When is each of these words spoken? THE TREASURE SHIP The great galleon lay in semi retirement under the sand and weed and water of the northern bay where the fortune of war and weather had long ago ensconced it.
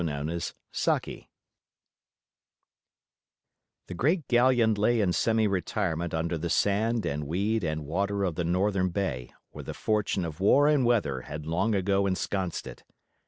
THE 0.03 0.11
TREASURE 0.25 0.53
SHIP 0.71 1.25
The 3.85 3.93
great 3.93 4.27
galleon 4.27 4.73
lay 4.73 4.99
in 4.99 5.13
semi 5.13 5.45
retirement 5.47 6.15
under 6.15 6.39
the 6.39 6.49
sand 6.49 7.05
and 7.05 7.27
weed 7.27 7.63
and 7.63 7.85
water 7.85 8.23
of 8.23 8.33
the 8.33 8.43
northern 8.43 8.89
bay 8.89 9.31
where 9.51 9.63
the 9.63 9.75
fortune 9.75 10.25
of 10.25 10.39
war 10.39 10.67
and 10.67 10.85
weather 10.85 11.21
had 11.21 11.45
long 11.45 11.75
ago 11.75 12.07
ensconced 12.07 12.65
it. 12.65 12.83